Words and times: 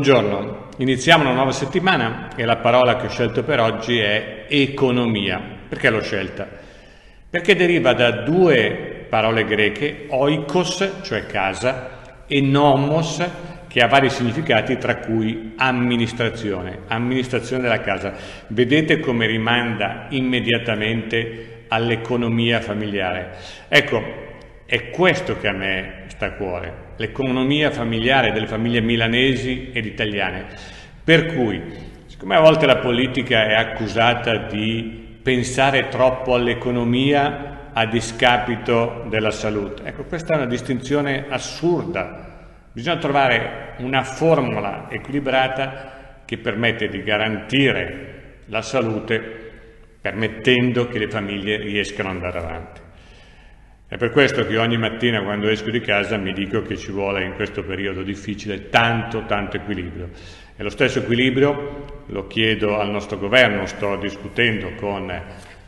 Buongiorno, 0.00 0.68
iniziamo 0.78 1.24
una 1.24 1.34
nuova 1.34 1.52
settimana 1.52 2.30
e 2.34 2.46
la 2.46 2.56
parola 2.56 2.96
che 2.96 3.04
ho 3.04 3.10
scelto 3.10 3.42
per 3.42 3.60
oggi 3.60 3.98
è 3.98 4.46
economia. 4.48 5.38
Perché 5.68 5.90
l'ho 5.90 6.00
scelta? 6.00 6.48
Perché 7.28 7.54
deriva 7.54 7.92
da 7.92 8.22
due 8.22 9.04
parole 9.10 9.44
greche, 9.44 10.06
oikos, 10.08 11.00
cioè 11.02 11.26
casa, 11.26 12.24
e 12.26 12.40
nomos, 12.40 13.22
che 13.68 13.82
ha 13.82 13.88
vari 13.88 14.08
significati, 14.08 14.78
tra 14.78 14.96
cui 14.96 15.52
amministrazione, 15.56 16.78
amministrazione 16.86 17.60
della 17.60 17.82
casa. 17.82 18.14
Vedete 18.46 19.00
come 19.00 19.26
rimanda 19.26 20.06
immediatamente 20.08 21.64
all'economia 21.68 22.62
familiare. 22.62 23.32
Ecco, 23.68 24.02
è 24.64 24.88
questo 24.88 25.36
che 25.36 25.48
a 25.48 25.52
me 25.52 26.04
sta 26.06 26.24
a 26.24 26.32
cuore 26.32 26.88
l'economia 27.00 27.70
familiare 27.70 28.30
delle 28.30 28.46
famiglie 28.46 28.82
milanesi 28.82 29.70
ed 29.72 29.86
italiane. 29.86 30.48
Per 31.02 31.34
cui, 31.34 31.60
siccome 32.04 32.36
a 32.36 32.40
volte 32.40 32.66
la 32.66 32.76
politica 32.76 33.46
è 33.46 33.54
accusata 33.54 34.36
di 34.36 35.18
pensare 35.22 35.88
troppo 35.88 36.34
all'economia 36.34 37.70
a 37.72 37.86
discapito 37.86 39.06
della 39.08 39.30
salute, 39.30 39.84
ecco, 39.84 40.04
questa 40.04 40.34
è 40.34 40.36
una 40.36 40.46
distinzione 40.46 41.24
assurda. 41.30 42.28
Bisogna 42.70 42.98
trovare 42.98 43.74
una 43.78 44.02
formula 44.02 44.88
equilibrata 44.90 46.22
che 46.26 46.36
permette 46.36 46.88
di 46.88 47.02
garantire 47.02 48.42
la 48.46 48.60
salute 48.60 49.48
permettendo 50.02 50.86
che 50.86 50.98
le 50.98 51.08
famiglie 51.08 51.56
riescano 51.56 52.10
ad 52.10 52.14
andare 52.16 52.38
avanti. 52.38 52.79
È 53.90 53.96
per 53.96 54.10
questo 54.10 54.46
che 54.46 54.56
ogni 54.56 54.78
mattina 54.78 55.20
quando 55.20 55.48
esco 55.48 55.68
di 55.68 55.80
casa 55.80 56.16
mi 56.16 56.32
dico 56.32 56.62
che 56.62 56.76
ci 56.76 56.92
vuole 56.92 57.24
in 57.24 57.34
questo 57.34 57.64
periodo 57.64 58.04
difficile 58.04 58.68
tanto, 58.68 59.24
tanto 59.26 59.56
equilibrio. 59.56 60.10
E 60.56 60.62
lo 60.62 60.70
stesso 60.70 61.00
equilibrio 61.00 62.04
lo 62.06 62.28
chiedo 62.28 62.78
al 62.78 62.88
nostro 62.88 63.18
governo, 63.18 63.66
sto 63.66 63.96
discutendo 63.96 64.74
con 64.76 65.12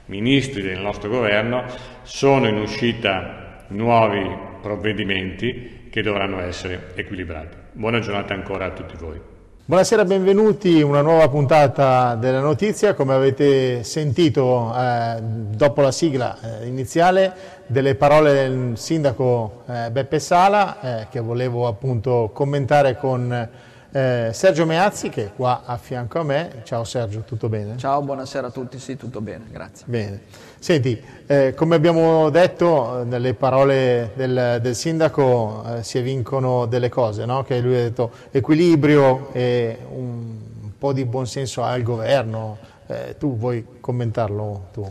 ministri 0.05 0.63
del 0.63 0.79
nostro 0.79 1.09
governo, 1.09 1.65
sono 2.03 2.47
in 2.47 2.59
uscita 2.59 3.65
nuovi 3.71 4.25
provvedimenti 4.63 5.89
che 5.91 6.03
dovranno 6.03 6.39
essere 6.39 6.93
equilibrati. 6.95 7.57
Buona 7.73 7.99
giornata 7.99 8.35
ancora 8.35 8.67
a 8.67 8.71
tutti 8.71 8.95
voi. 9.01 9.42
Buonasera, 9.65 10.05
benvenuti 10.05 10.83
una 10.83 11.03
nuova 11.03 11.29
puntata 11.29 12.17
della 12.17 12.41
notizia. 12.41 12.95
Come 12.95 13.15
avete 13.15 13.85
sentito 13.85 14.75
eh, 14.77 15.23
dopo 15.23 15.81
la 15.83 15.93
sigla 15.93 16.37
eh, 16.61 16.67
iniziale, 16.67 17.33
delle 17.69 17.95
parole 17.95 18.33
del 18.33 18.73
sindaco 18.75 19.63
eh, 19.69 19.93
Beppe 19.93 20.19
Sala, 20.19 20.81
eh, 20.81 21.07
che 21.09 21.21
volevo 21.21 21.69
appunto 21.69 22.31
commentare 22.33 22.97
con 22.97 23.49
eh, 23.93 24.31
Sergio 24.33 24.65
Meazzi, 24.65 25.11
che 25.11 25.27
è 25.27 25.33
qua 25.35 25.63
a 25.67 25.77
fianco 25.77 26.19
a 26.19 26.23
me. 26.23 26.63
Ciao 26.65 26.83
Sergio, 26.83 27.21
tutto 27.21 27.51
bene? 27.51 27.77
Ciao, 27.77 28.01
buonasera 28.01 28.47
a 28.47 28.51
tutti, 28.51 28.79
sì, 28.79 28.97
tutto 28.97 29.21
bene, 29.21 29.45
grazie. 29.51 29.85
Bene. 29.87 30.21
Senti, 30.59 31.01
eh, 31.27 31.53
come 31.55 31.75
abbiamo 31.75 32.31
detto 32.31 33.05
nelle 33.05 33.35
parole 33.35 34.13
del, 34.15 34.61
del 34.63 34.75
sindaco 34.75 35.63
eh, 35.67 35.83
si 35.83 35.99
evincono 35.99 36.65
delle 36.65 36.89
cose, 36.89 37.27
no? 37.27 37.43
che 37.43 37.61
lui 37.61 37.77
ha 37.77 37.83
detto 37.83 38.11
equilibrio 38.31 39.29
e 39.33 39.79
un, 39.91 40.41
po' 40.79 40.93
di 40.93 41.05
buonsenso 41.05 41.63
al 41.63 41.83
governo. 41.83 42.59
Eh, 42.87 43.17
tu 43.19 43.37
vuoi 43.37 43.65
commentarlo 43.79 44.69
tu? 44.73 44.91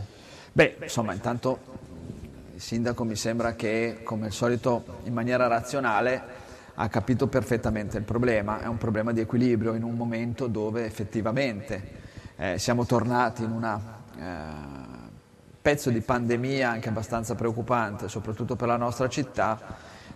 Beh, 0.52 0.76
insomma, 0.80 1.12
intanto 1.12 1.58
il 2.54 2.60
sindaco 2.60 3.02
mi 3.04 3.16
sembra 3.16 3.54
che, 3.54 3.98
come 4.04 4.26
al 4.26 4.32
solito, 4.32 4.84
in 5.04 5.12
maniera 5.12 5.48
razionale 5.48 6.41
ha 6.74 6.88
capito 6.88 7.26
perfettamente 7.26 7.98
il 7.98 8.04
problema, 8.04 8.60
è 8.60 8.66
un 8.66 8.78
problema 8.78 9.12
di 9.12 9.20
equilibrio 9.20 9.74
in 9.74 9.82
un 9.82 9.94
momento 9.94 10.46
dove 10.46 10.84
effettivamente 10.84 12.00
eh, 12.36 12.58
siamo 12.58 12.86
tornati 12.86 13.44
in 13.44 13.50
un 13.50 13.64
eh, 13.64 15.10
pezzo 15.60 15.90
di 15.90 16.00
pandemia 16.00 16.70
anche 16.70 16.88
abbastanza 16.88 17.34
preoccupante, 17.34 18.08
soprattutto 18.08 18.56
per 18.56 18.68
la 18.68 18.76
nostra 18.76 19.08
città, 19.08 19.58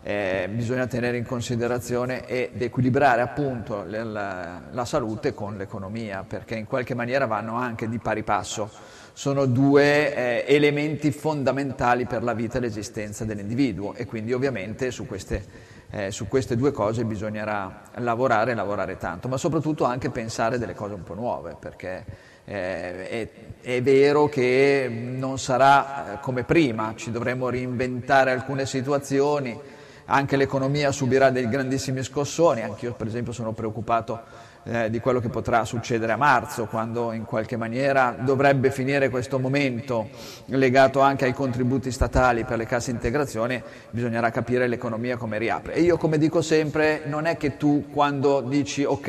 eh, 0.03 0.49
bisogna 0.53 0.87
tenere 0.87 1.17
in 1.17 1.25
considerazione 1.25 2.27
ed 2.27 2.63
equilibrare 2.63 3.21
appunto 3.21 3.85
la, 3.87 4.61
la 4.71 4.85
salute 4.85 5.35
con 5.35 5.57
l'economia, 5.57 6.25
perché 6.27 6.57
in 6.57 6.67
qualche 6.67 6.95
maniera 6.95 7.27
vanno 7.27 7.57
anche 7.57 7.89
di 7.89 7.99
pari 7.99 8.23
passo. 8.23 8.71
Sono 9.17 9.47
due 9.47 10.45
eh, 10.45 10.55
elementi 10.55 11.11
fondamentali 11.11 12.05
per 12.05 12.23
la 12.23 12.35
vita 12.35 12.59
e 12.59 12.61
l'esistenza 12.61 13.25
dell'individuo 13.25 13.95
e 13.95 14.05
quindi 14.05 14.35
ovviamente 14.35 14.91
su 14.91 15.07
queste 15.07 15.75
eh, 15.91 16.11
su 16.11 16.29
queste 16.29 16.57
due 16.57 16.73
cose 16.73 17.05
bisognerà 17.05 17.83
lavorare 17.97 18.53
e 18.53 18.55
lavorare 18.55 18.97
tanto, 18.97 19.29
ma 19.29 19.37
soprattutto 19.37 19.85
anche 19.85 20.11
pensare 20.11 20.59
delle 20.59 20.75
cose 20.75 20.95
un 20.95 21.03
po' 21.03 21.15
nuove, 21.15 21.57
perché 21.59 22.05
eh, 22.45 23.09
è, 23.09 23.29
è, 23.63 23.83
vero 23.83 24.29
che 24.29 24.89
non 24.91 25.39
sarà 25.39 26.15
eh, 26.15 26.21
come 26.21 26.45
prima, 26.45 26.93
ci 26.97 27.11
dovremo 27.11 27.49
reinventare 27.49 28.33
alcune 28.33 28.67
situazioni, 28.67 29.59
anche 30.07 30.37
l'economia 30.37 30.93
subirà 30.93 31.31
dei 31.31 31.49
grandissimi 31.49 32.03
scossoni, 32.03 32.63
anche 32.63 32.87
io 32.87 32.95
per 32.95 33.07
esempio 33.07 33.33
sono 33.33 33.53
preoccupato 33.53 34.21
eh, 34.69 34.91
di 34.91 34.99
quello 35.01 35.21
che 35.21 35.29
potrà 35.29 35.65
succedere 35.65 36.13
a 36.13 36.17
marzo, 36.17 36.67
quando 36.67 37.13
in 37.13 37.25
qualche 37.25 37.57
maniera 37.57 38.17
dovrebbe 38.19 38.71
finire 38.71 39.09
questo 39.09 39.39
momento 39.39 40.09
legato 40.47 41.01
anche 41.01 41.25
ai 41.25 41.33
contributi 41.33 41.91
statali 41.91 42.45
per 42.45 42.59
le 42.59 42.67
casse 42.67 42.91
integrazione, 42.91 43.63
bisognerà 43.91 44.31
capire 44.31 44.67
l'economia 44.67 45.17
come 45.17 45.39
riapre. 45.39 45.75
E 45.75 45.83
io 45.83 45.97
come 45.97 46.19
dico 46.19 46.43
sempre, 46.43 47.03
non 47.07 47.27
è 47.27 47.37
che 47.37 47.57
tu 47.57 47.87
quando 47.93 48.41
dici 48.41 48.83
ok, 48.83 49.09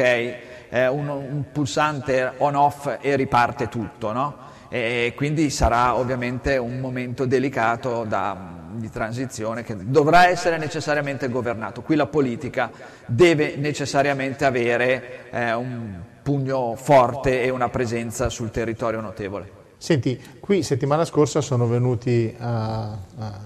eh, 0.70 0.88
un, 0.88 1.08
un 1.08 1.46
pulsante 1.52 2.34
on-off 2.38 2.98
e 3.02 3.16
riparte 3.16 3.68
tutto, 3.68 4.12
no? 4.12 4.46
E 4.70 5.14
quindi 5.16 5.50
sarà 5.50 5.96
ovviamente 5.96 6.58
un 6.58 6.80
momento 6.80 7.26
delicato 7.26 8.04
da, 8.04 8.36
di 8.80 8.90
transizione 8.90 9.64
che 9.64 9.76
dovrà 9.78 10.28
essere 10.28 10.58
necessariamente 10.58 11.30
governato. 11.30 11.82
Qui 11.82 11.96
la 11.96 12.08
politica 12.08 12.72
deve 13.06 13.56
necessariamente 13.56 14.46
avere 14.46 15.30
eh, 15.32 15.54
un 15.54 16.00
pugno 16.22 16.76
forte 16.76 17.42
e 17.42 17.50
una 17.50 17.70
presenza 17.70 18.30
sul 18.30 18.52
territorio 18.52 19.02
notevole. 19.02 19.52
Senti, 19.78 20.20
qui 20.40 20.64
settimana 20.64 21.06
scorsa 21.06 21.40
sono 21.40 21.68
venuti 21.68 22.34
a, 22.38 22.92
a 23.18 23.40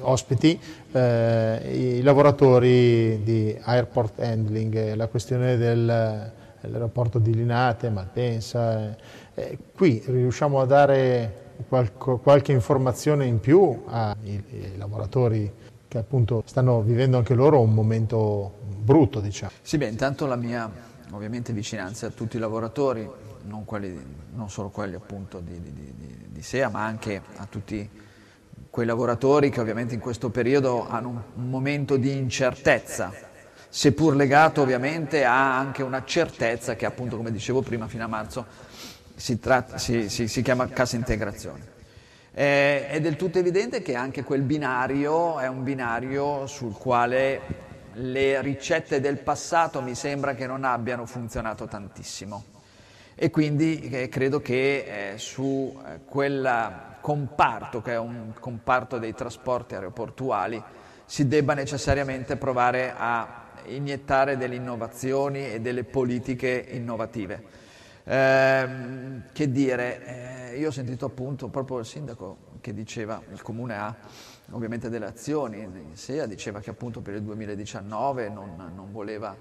ospiti 0.00 0.58
eh, 0.92 1.98
i 1.98 2.02
lavoratori 2.02 3.22
di 3.22 3.56
Airport 3.60 4.20
Handling, 4.20 4.94
la 4.94 5.06
questione 5.08 5.56
del, 5.56 6.32
dell'aeroporto 6.60 7.18
di 7.18 7.34
Linate, 7.34 7.90
Malpensa. 7.90 8.96
Eh, 9.34 9.58
qui 9.74 10.02
riusciamo 10.06 10.60
a 10.60 10.66
dare 10.66 11.44
qualche, 11.68 12.18
qualche 12.22 12.52
informazione 12.52 13.26
in 13.26 13.40
più 13.40 13.82
ai, 13.86 14.42
ai 14.50 14.76
lavoratori 14.76 15.52
che 15.88 15.98
appunto 15.98 16.42
stanno 16.46 16.82
vivendo 16.82 17.16
anche 17.16 17.34
loro 17.34 17.60
un 17.60 17.72
momento 17.72 18.58
brutto, 18.78 19.20
diciamo. 19.20 19.52
Sì, 19.62 19.78
beh, 19.78 19.88
intanto 19.88 20.26
la 20.26 20.36
mia 20.36 20.70
ovviamente 21.12 21.52
vicinanza 21.52 22.06
a 22.06 22.10
tutti 22.10 22.36
i 22.36 22.40
lavoratori, 22.40 23.08
non, 23.44 23.64
quelli, 23.64 23.98
non 24.34 24.50
solo 24.50 24.68
quelli 24.70 24.94
appunto 24.94 25.40
di, 25.40 25.60
di, 25.60 25.72
di, 25.72 26.26
di, 26.28 26.42
SEA, 26.42 26.68
ma 26.68 26.84
anche 26.84 27.22
a 27.36 27.46
tutti 27.46 27.88
quei 28.68 28.86
lavoratori 28.86 29.50
che 29.50 29.60
ovviamente 29.60 29.94
in 29.94 30.00
questo 30.00 30.30
periodo 30.30 30.86
hanno 30.88 31.24
un 31.34 31.48
momento 31.48 31.96
di 31.96 32.16
incertezza, 32.16 33.12
seppur 33.68 34.16
legato 34.16 34.62
ovviamente 34.62 35.24
a 35.24 35.56
anche 35.56 35.82
una 35.82 36.04
certezza 36.04 36.74
che 36.74 36.84
appunto, 36.84 37.16
come 37.16 37.30
dicevo 37.30 37.62
prima, 37.62 37.86
fino 37.86 38.04
a 38.04 38.08
marzo 38.08 38.44
si, 39.16 39.40
tratta, 39.40 39.78
si, 39.78 40.08
si, 40.08 40.28
si 40.28 40.42
chiama 40.42 40.68
cassa 40.68 40.96
integrazione. 40.96 41.74
Eh, 42.32 42.88
è 42.88 43.00
del 43.00 43.16
tutto 43.16 43.38
evidente 43.38 43.80
che 43.82 43.94
anche 43.94 44.22
quel 44.22 44.42
binario 44.42 45.38
è 45.38 45.48
un 45.48 45.64
binario 45.64 46.46
sul 46.46 46.74
quale 46.74 47.40
le 47.94 48.42
ricette 48.42 49.00
del 49.00 49.18
passato 49.18 49.80
mi 49.80 49.94
sembra 49.94 50.34
che 50.34 50.46
non 50.46 50.64
abbiano 50.64 51.06
funzionato 51.06 51.66
tantissimo 51.66 52.44
e 53.14 53.30
quindi 53.30 53.88
eh, 53.88 54.10
credo 54.10 54.42
che 54.42 55.12
eh, 55.14 55.18
su 55.18 55.74
eh, 55.86 56.00
quel 56.04 56.84
comparto, 57.00 57.80
che 57.80 57.92
è 57.92 57.98
un 57.98 58.34
comparto 58.38 58.98
dei 58.98 59.14
trasporti 59.14 59.74
aeroportuali, 59.74 60.62
si 61.06 61.26
debba 61.26 61.54
necessariamente 61.54 62.36
provare 62.36 62.92
a 62.94 63.44
iniettare 63.68 64.36
delle 64.36 64.56
innovazioni 64.56 65.50
e 65.50 65.60
delle 65.60 65.84
politiche 65.84 66.66
innovative. 66.72 67.64
Eh, 68.08 68.68
che 69.32 69.50
dire, 69.50 70.52
eh, 70.52 70.58
io 70.58 70.68
ho 70.68 70.70
sentito 70.70 71.06
appunto 71.06 71.48
proprio 71.48 71.78
il 71.78 71.86
sindaco 71.86 72.54
che 72.60 72.72
diceva, 72.72 73.20
il 73.32 73.42
comune 73.42 73.74
ha 73.74 73.96
ovviamente 74.50 74.88
delle 74.88 75.06
azioni 75.06 75.58
in 75.58 75.96
SEA, 75.96 76.26
diceva 76.26 76.60
che 76.60 76.70
appunto 76.70 77.00
per 77.00 77.14
il 77.14 77.22
2019 77.22 78.28
non, 78.28 78.72
non 78.76 78.92
voleva 78.92 79.36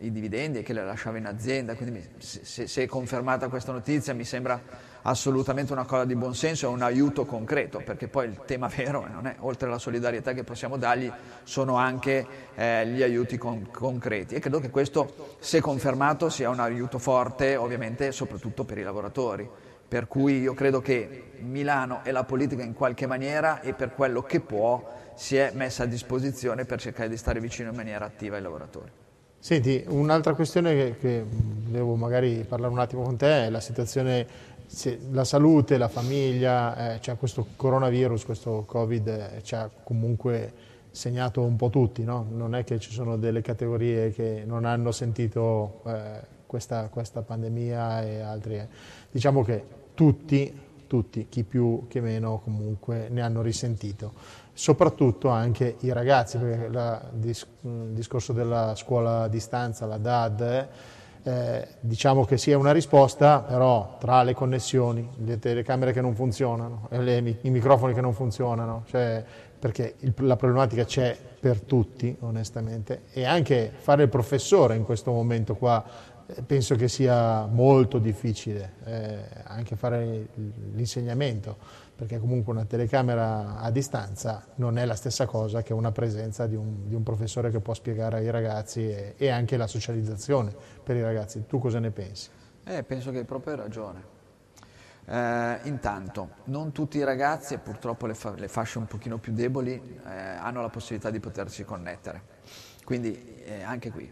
i 0.00 0.10
dividendi 0.12 0.58
e 0.58 0.62
che 0.62 0.72
le 0.72 0.84
lasciava 0.84 1.18
in 1.18 1.26
azienda, 1.26 1.74
quindi 1.74 2.02
se, 2.18 2.66
se, 2.66 2.82
è 2.82 2.86
confermata 2.86 3.48
questa 3.48 3.72
notizia 3.72 4.14
mi 4.14 4.24
sembra 4.24 4.60
assolutamente 5.02 5.72
una 5.72 5.84
cosa 5.84 6.04
di 6.04 6.14
buonsenso 6.14 6.66
e 6.66 6.68
un 6.72 6.82
aiuto 6.82 7.24
concreto, 7.24 7.82
perché 7.84 8.08
poi 8.08 8.28
il 8.28 8.40
tema 8.46 8.68
vero, 8.74 9.06
non 9.10 9.26
è, 9.26 9.36
oltre 9.40 9.68
alla 9.68 9.78
solidarietà 9.78 10.32
che 10.32 10.44
possiamo 10.44 10.76
dargli, 10.76 11.10
sono 11.42 11.76
anche 11.76 12.26
eh, 12.54 12.86
gli 12.86 13.02
aiuti 13.02 13.36
con, 13.36 13.68
concreti 13.70 14.34
e 14.34 14.38
credo 14.40 14.58
che 14.58 14.70
questo, 14.70 15.36
se 15.38 15.60
confermato, 15.60 16.28
sia 16.30 16.48
un 16.48 16.60
aiuto 16.60 16.98
forte, 16.98 17.56
ovviamente 17.56 18.12
soprattutto 18.12 18.64
per 18.64 18.78
i 18.78 18.82
lavoratori. 18.82 19.48
Per 19.90 20.06
cui 20.06 20.38
io 20.38 20.54
credo 20.54 20.80
che 20.80 21.32
Milano 21.40 22.04
e 22.04 22.12
la 22.12 22.22
politica 22.22 22.62
in 22.62 22.74
qualche 22.74 23.08
maniera 23.08 23.60
e 23.60 23.74
per 23.74 23.92
quello 23.92 24.22
che 24.22 24.38
può 24.38 25.10
si 25.16 25.36
è 25.36 25.50
messa 25.54 25.82
a 25.82 25.86
disposizione 25.86 26.64
per 26.64 26.80
cercare 26.80 27.08
di 27.08 27.16
stare 27.16 27.40
vicino 27.40 27.70
in 27.70 27.74
maniera 27.74 28.04
attiva 28.04 28.36
ai 28.36 28.42
lavoratori. 28.42 28.99
Senti, 29.42 29.82
un'altra 29.88 30.34
questione 30.34 30.74
che, 30.74 30.96
che, 30.98 31.24
devo 31.70 31.94
magari 31.94 32.44
parlare 32.46 32.70
un 32.70 32.78
attimo 32.78 33.02
con 33.02 33.16
te 33.16 33.46
è 33.46 33.48
la 33.48 33.60
situazione, 33.60 34.26
la 35.12 35.24
salute, 35.24 35.78
la 35.78 35.88
famiglia, 35.88 36.94
eh, 36.94 37.00
cioè 37.00 37.16
questo 37.16 37.46
coronavirus, 37.56 38.26
questo 38.26 38.64
Covid 38.66 39.08
eh, 39.08 39.42
ci 39.42 39.54
ha 39.54 39.70
comunque 39.82 40.52
segnato 40.90 41.40
un 41.40 41.56
po' 41.56 41.70
tutti, 41.70 42.04
no? 42.04 42.26
non 42.30 42.54
è 42.54 42.64
che 42.64 42.78
ci 42.78 42.92
sono 42.92 43.16
delle 43.16 43.40
categorie 43.40 44.12
che 44.12 44.42
non 44.44 44.66
hanno 44.66 44.92
sentito 44.92 45.80
eh, 45.86 46.20
questa, 46.44 46.88
questa, 46.88 47.22
pandemia 47.22 48.02
e 48.02 48.20
altri. 48.20 48.60
Diciamo 49.10 49.42
che 49.42 49.64
tutti, 49.94 50.52
tutti, 50.86 51.28
chi 51.30 51.44
più 51.44 51.86
che 51.88 52.02
meno 52.02 52.40
comunque 52.44 53.08
ne 53.08 53.22
hanno 53.22 53.40
risentito, 53.40 54.12
soprattutto 54.60 55.30
anche 55.30 55.76
i 55.80 55.90
ragazzi, 55.90 56.36
perché 56.36 56.66
il 56.66 57.92
discorso 57.92 58.34
della 58.34 58.74
scuola 58.74 59.22
a 59.22 59.28
distanza, 59.28 59.86
la 59.86 59.96
DAD, 59.96 60.68
eh, 61.22 61.68
diciamo 61.80 62.26
che 62.26 62.36
sia 62.36 62.58
una 62.58 62.70
risposta, 62.70 63.40
però 63.40 63.96
tra 63.98 64.22
le 64.22 64.34
connessioni, 64.34 65.08
le 65.24 65.38
telecamere 65.38 65.94
che 65.94 66.02
non 66.02 66.14
funzionano, 66.14 66.88
le, 66.90 67.38
i 67.40 67.48
microfoni 67.48 67.94
che 67.94 68.02
non 68.02 68.12
funzionano, 68.12 68.84
cioè, 68.86 69.24
perché 69.58 69.94
il, 70.00 70.12
la 70.18 70.36
problematica 70.36 70.84
c'è 70.84 71.16
per 71.40 71.62
tutti 71.62 72.14
onestamente, 72.20 73.04
e 73.12 73.24
anche 73.24 73.72
fare 73.74 74.02
il 74.02 74.08
professore 74.10 74.76
in 74.76 74.84
questo 74.84 75.10
momento 75.10 75.54
qua 75.54 75.82
penso 76.46 76.74
che 76.76 76.88
sia 76.88 77.46
molto 77.46 77.98
difficile 77.98 78.74
eh, 78.84 79.24
anche 79.44 79.76
fare 79.76 80.28
l'insegnamento, 80.72 81.56
perché 81.94 82.18
comunque 82.18 82.52
una 82.52 82.64
telecamera 82.64 83.58
a 83.58 83.70
distanza 83.70 84.46
non 84.56 84.78
è 84.78 84.84
la 84.84 84.94
stessa 84.94 85.26
cosa 85.26 85.62
che 85.62 85.72
una 85.72 85.92
presenza 85.92 86.46
di 86.46 86.56
un, 86.56 86.88
di 86.88 86.94
un 86.94 87.02
professore 87.02 87.50
che 87.50 87.60
può 87.60 87.74
spiegare 87.74 88.18
ai 88.18 88.30
ragazzi 88.30 88.88
e, 88.88 89.14
e, 89.16 89.28
anche 89.28 89.56
la 89.56 89.66
socializzazione 89.66 90.54
per 90.82 90.96
i 90.96 91.02
ragazzi. 91.02 91.44
Tu 91.46 91.58
cosa 91.58 91.78
ne 91.78 91.90
pensi? 91.90 92.30
Eh, 92.64 92.82
penso 92.84 93.10
che 93.10 93.18
hai 93.18 93.24
proprio 93.24 93.56
ragione. 93.56 94.18
Eh, 95.06 95.58
intanto, 95.64 96.30
non 96.44 96.72
tutti 96.72 96.98
i 96.98 97.04
ragazzi, 97.04 97.54
e 97.54 97.58
purtroppo 97.58 98.06
le, 98.06 98.14
fa 98.14 98.34
le 98.36 98.48
fasce 98.48 98.78
un 98.78 98.86
pochino 98.86 99.18
più 99.18 99.32
deboli, 99.32 99.72
eh, 99.72 100.10
hanno 100.10 100.62
la 100.62 100.68
possibilità 100.68 101.10
di 101.10 101.20
potersi 101.20 101.64
connettere. 101.64 102.22
Quindi 102.84 103.42
eh, 103.44 103.62
anche 103.62 103.90
qui 103.90 104.10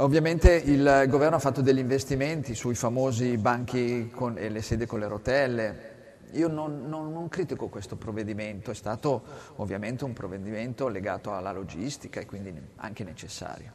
Ovviamente 0.00 0.54
il 0.54 1.06
governo 1.08 1.36
ha 1.36 1.40
fatto 1.40 1.60
degli 1.60 1.80
investimenti 1.80 2.54
sui 2.54 2.76
famosi 2.76 3.36
banchi 3.36 4.08
con, 4.14 4.38
e 4.38 4.48
le 4.48 4.62
sedi 4.62 4.86
con 4.86 5.00
le 5.00 5.08
rotelle. 5.08 5.96
Io 6.34 6.46
non, 6.46 6.86
non, 6.86 7.10
non, 7.10 7.28
critico 7.28 7.66
questo 7.66 7.96
provvedimento, 7.96 8.70
è 8.70 8.74
stato 8.74 9.22
ovviamente 9.56 10.04
un 10.04 10.12
provvedimento 10.12 10.86
legato 10.86 11.34
alla 11.34 11.50
logistica 11.50 12.20
e 12.20 12.26
quindi 12.26 12.54
anche 12.76 13.02
necessario. 13.02 13.72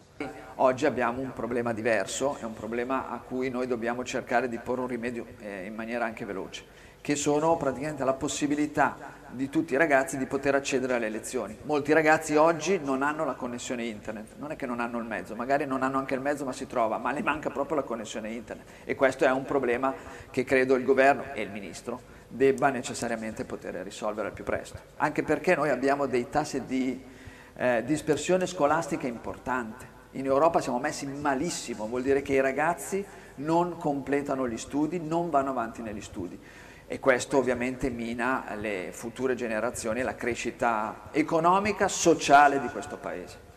Oggi 0.56 0.86
abbiamo 0.86 1.20
un 1.20 1.34
problema 1.34 1.74
diverso, 1.74 2.38
è 2.38 2.44
un 2.44 2.54
problema 2.54 3.10
a 3.10 3.20
cui 3.20 3.50
noi 3.50 3.68
dobbiamo 3.68 4.06
cercare 4.06 4.48
di 4.48 4.58
porre 4.60 4.80
un 4.80 4.88
rimedio 4.88 5.26
eh, 5.40 5.66
in 5.66 5.76
maniera 5.76 6.06
anche 6.06 6.24
veloce, 6.24 6.64
che 7.02 7.18
sono 7.18 7.58
praticamente 7.58 8.06
la 8.06 8.14
possibilità 8.14 8.96
di 9.34 9.50
tutti 9.50 9.74
i 9.74 9.78
ragazzi 9.78 10.18
di 10.18 10.26
poter 10.26 10.56
accedere 10.56 10.94
alle 10.94 11.10
lezioni. 11.10 11.58
Molti 11.64 11.92
ragazzi 11.92 12.36
oggi 12.36 12.80
non 12.80 13.02
hanno 13.02 13.26
la 13.26 13.34
connessione 13.34 13.84
internet, 13.86 14.36
non 14.38 14.52
è 14.52 14.56
che 14.56 14.66
non 14.66 14.80
hanno 14.80 15.00
il 15.00 15.06
mezzo, 15.06 15.36
magari 15.36 15.66
non 15.66 15.82
hanno 15.82 15.98
anche 15.98 16.14
il 16.14 16.22
mezzo 16.22 16.46
ma 16.46 16.54
si 16.54 16.68
trova, 16.68 16.98
ma 16.98 17.12
le 17.12 17.24
manca 17.24 17.50
proprio 17.50 17.78
la 17.78 17.84
connessione 17.84 18.32
internet 18.32 18.68
e 18.86 18.96
questo 18.96 19.26
è 19.26 19.32
un 19.32 19.44
problema 19.44 19.94
che 20.30 20.44
credo 20.44 20.76
il 20.76 20.84
governo 20.84 21.34
e 21.34 21.42
il 21.42 21.50
ministro 21.50 22.12
debba 22.28 22.70
necessariamente 22.70 23.44
poter 23.46 23.76
risolvere 23.76 24.28
al 24.28 24.34
più 24.34 24.44
presto, 24.44 24.80
anche 24.98 25.24
perché 25.24 25.56
noi 25.56 25.70
abbiamo 25.70 26.06
dei 26.06 26.30
tassi 26.30 26.66
di 26.66 27.04
eh, 27.56 27.84
dispersione 27.86 28.46
scolastica 28.46 29.08
importanti. 29.08 29.86
In 30.12 30.26
Europa 30.26 30.62
siamo 30.62 30.80
messi 30.80 31.08
malissimo, 31.08 31.88
vuol 31.88 32.04
dire 32.04 32.22
che 32.22 32.34
i 32.34 32.40
ragazzi 32.40 33.04
non 33.36 33.78
completano 33.78 34.48
gli 34.48 34.58
studi, 34.58 35.00
non 35.00 35.32
vanno 35.32 35.50
avanti 35.50 35.82
negli 35.82 36.02
studi 36.02 36.40
e 36.88 37.00
questo 37.00 37.38
ovviamente 37.38 37.90
mina 37.90 38.56
le 38.60 38.90
future 38.92 39.36
generazioni 39.36 40.02
e 40.02 40.04
la 40.04 40.16
crescita 40.16 41.10
economica, 41.12 41.88
sociale 41.88 42.60
di 42.60 42.68
questo 42.68 42.98
Paese. 42.98 43.52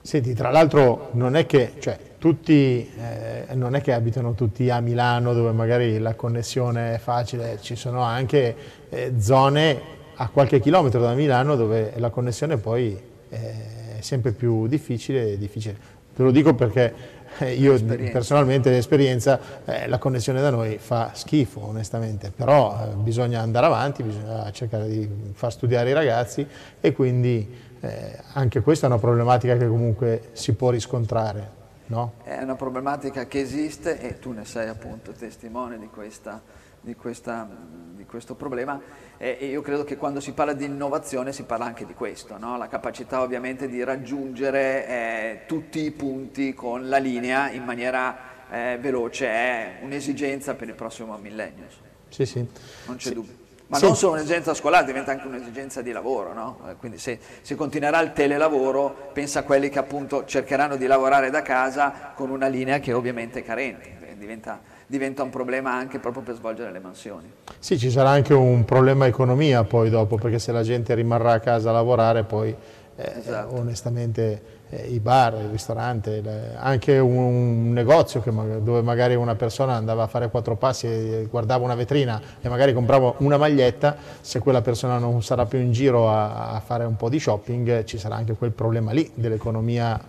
Senti, 0.00 0.34
tra 0.34 0.50
l'altro 0.50 1.10
non 1.12 1.36
è 1.36 1.46
che, 1.46 1.74
cioè, 1.78 1.98
tutti, 2.18 2.90
eh, 2.98 3.54
non 3.54 3.76
è 3.76 3.80
che 3.80 3.92
abitano 3.92 4.34
tutti 4.34 4.68
a 4.68 4.80
Milano 4.80 5.32
dove 5.32 5.52
magari 5.52 5.98
la 5.98 6.14
connessione 6.14 6.94
è 6.94 6.98
facile, 6.98 7.58
ci 7.60 7.76
sono 7.76 8.02
anche 8.02 8.56
eh, 8.88 9.12
zone 9.18 9.80
a 10.16 10.28
qualche 10.28 10.60
chilometro 10.60 11.00
da 11.00 11.14
Milano 11.14 11.56
dove 11.56 11.92
la 11.96 12.10
connessione 12.10 12.56
poi 12.56 13.10
è 13.28 13.98
sempre 14.00 14.32
più 14.32 14.66
difficile. 14.66 15.38
difficile. 15.38 16.00
Te 16.14 16.22
lo 16.22 16.30
dico 16.30 16.54
perché 16.54 16.82
eh, 16.84 17.21
io 17.40 17.74
esperienza. 17.74 18.12
personalmente 18.12 18.70
l'esperienza, 18.70 19.40
eh, 19.64 19.88
la 19.88 19.98
connessione 19.98 20.40
da 20.40 20.50
noi 20.50 20.78
fa 20.78 21.10
schifo 21.14 21.66
onestamente, 21.66 22.32
però 22.34 22.78
eh, 22.82 22.94
bisogna 22.94 23.40
andare 23.40 23.66
avanti, 23.66 24.02
bisogna 24.02 24.50
cercare 24.52 24.88
di 24.88 25.08
far 25.32 25.52
studiare 25.52 25.90
i 25.90 25.92
ragazzi 25.92 26.46
e 26.80 26.92
quindi 26.92 27.48
eh, 27.80 28.18
anche 28.32 28.60
questa 28.60 28.86
è 28.86 28.90
una 28.90 28.98
problematica 28.98 29.56
che 29.56 29.66
comunque 29.66 30.28
si 30.32 30.52
può 30.54 30.70
riscontrare. 30.70 31.61
No? 31.86 32.14
È 32.22 32.40
una 32.42 32.54
problematica 32.54 33.26
che 33.26 33.40
esiste 33.40 34.00
e 34.00 34.18
tu 34.18 34.32
ne 34.32 34.44
sei 34.44 34.68
appunto 34.68 35.12
testimone 35.12 35.78
di 35.78 35.88
questa 35.88 36.40
di, 36.82 36.94
questa, 36.96 37.48
di 37.94 38.04
questo 38.04 38.34
problema 38.34 38.80
e, 39.16 39.46
io 39.46 39.62
credo 39.62 39.84
che 39.84 39.96
quando 39.96 40.20
si 40.20 40.32
parla 40.32 40.52
di 40.52 40.64
innovazione 40.64 41.32
si 41.32 41.44
parla 41.44 41.64
anche 41.64 41.86
di 41.86 41.94
questo, 41.94 42.36
no? 42.36 42.58
la 42.58 42.66
capacità 42.66 43.22
ovviamente 43.22 43.68
di 43.68 43.82
raggiungere 43.82 44.86
eh, 44.86 45.40
tutti 45.46 45.80
i 45.80 45.92
punti 45.92 46.54
con 46.54 46.88
la 46.88 46.98
linea 46.98 47.50
in 47.50 47.62
maniera 47.62 48.48
eh, 48.50 48.78
veloce 48.80 49.26
è 49.26 49.78
un'esigenza 49.82 50.54
per 50.54 50.68
il 50.68 50.74
prossimo 50.74 51.16
millennio. 51.16 51.66
Sì, 52.08 52.26
sì. 52.26 52.44
Non 52.86 52.96
c'è 52.96 53.08
sì. 53.08 53.14
dubbio. 53.14 53.41
Ma 53.72 53.78
sì. 53.78 53.86
non 53.86 53.96
solo 53.96 54.12
un'esigenza 54.12 54.52
scolastica, 54.52 54.92
diventa 54.92 55.12
anche 55.12 55.26
un'esigenza 55.26 55.80
di 55.80 55.92
lavoro, 55.92 56.34
no? 56.34 56.58
Eh, 56.68 56.76
quindi 56.76 56.98
se, 56.98 57.18
se, 57.40 57.54
continuerà 57.54 58.00
il 58.00 58.12
telelavoro, 58.12 59.08
pensa 59.14 59.38
a 59.38 59.42
quelli 59.44 59.70
che 59.70 59.78
appunto 59.78 60.26
cercheranno 60.26 60.76
di 60.76 60.86
lavorare 60.86 61.30
da 61.30 61.40
casa 61.40 62.12
con 62.14 62.28
una 62.28 62.48
linea 62.48 62.80
che 62.80 62.92
ovviamente 62.92 63.38
è 63.38 63.42
carente, 63.42 64.14
diventa 64.18 64.60
diventa 64.84 65.22
un 65.22 65.30
problema 65.30 65.72
anche 65.72 65.98
proprio 65.98 66.22
per 66.22 66.34
svolgere 66.34 66.70
le 66.70 66.80
mansioni. 66.80 67.32
Sì, 67.58 67.78
ci 67.78 67.90
sarà 67.90 68.10
anche 68.10 68.34
un 68.34 68.66
problema 68.66 69.06
economia 69.06 69.64
poi 69.64 69.88
dopo, 69.88 70.16
perché 70.16 70.38
se 70.38 70.52
la 70.52 70.62
gente 70.62 70.94
rimarrà 70.94 71.32
a 71.32 71.40
casa 71.40 71.70
a 71.70 71.72
lavorare 71.72 72.24
poi 72.24 72.54
eh, 72.96 73.12
esatto. 73.18 73.54
onestamente 73.56 74.42
eh, 74.70 74.86
i 74.88 75.00
bar, 75.00 75.34
il 75.34 75.48
ristorante, 75.50 76.22
anche 76.56 76.98
un, 76.98 77.72
negozio 77.72 78.20
che, 78.20 78.30
dove 78.30 78.82
magari 78.82 79.14
una 79.14 79.34
persona 79.34 79.74
andava 79.74 80.04
a 80.04 80.06
fare 80.06 80.30
quattro 80.30 80.56
passi 80.56 80.86
e 80.86 81.26
guardava 81.30 81.64
una 81.64 81.74
vetrina 81.74 82.20
e 82.40 82.48
magari 82.48 82.72
comprava 82.72 83.14
una 83.18 83.36
maglietta, 83.36 83.96
se 84.20 84.38
quella 84.38 84.62
persona 84.62 84.98
non 84.98 85.22
sarà 85.22 85.46
più 85.46 85.58
in 85.58 85.72
giro 85.72 86.10
a, 86.10 86.50
a 86.50 86.60
fare 86.60 86.84
un 86.84 86.96
po' 86.96 87.08
di 87.08 87.18
shopping 87.18 87.84
ci 87.84 87.98
sarà 87.98 88.16
anche 88.16 88.34
quel 88.34 88.52
problema 88.52 88.92
lì 88.92 89.10
dell'economia 89.14 90.00